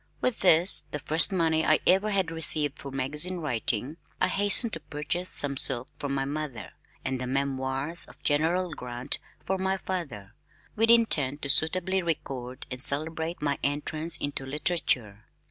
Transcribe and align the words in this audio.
With 0.19 0.39
this, 0.39 0.85
the 0.89 0.97
first 0.97 1.31
money 1.31 1.63
I 1.63 1.79
ever 1.85 2.09
had 2.09 2.31
received 2.31 2.79
for 2.79 2.89
magazine 2.89 3.37
writing, 3.37 3.97
I 4.19 4.29
hastened 4.29 4.73
to 4.73 4.79
purchase 4.79 5.29
some 5.29 5.57
silk 5.57 5.89
for 5.99 6.09
my 6.09 6.25
mother, 6.25 6.71
and 7.05 7.21
the 7.21 7.27
Memoirs 7.27 8.05
of 8.07 8.19
General 8.23 8.71
Grant 8.73 9.19
for 9.45 9.59
my 9.59 9.77
father, 9.77 10.33
with 10.75 10.89
intent 10.89 11.43
to 11.43 11.49
suitably 11.49 12.01
record 12.01 12.65
and 12.71 12.83
celebrate 12.83 13.43
my 13.43 13.59
entrance 13.63 14.17
into 14.17 14.43
literature. 14.43 15.25